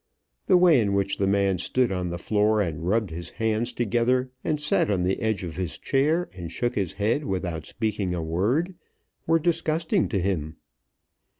[0.47, 4.31] The way in which the man stood on the floor and rubbed his hands together,
[4.43, 8.23] and sat on the edge of his chair, and shook his head without speaking a
[8.23, 8.73] word,
[9.27, 10.55] were disgusting to him.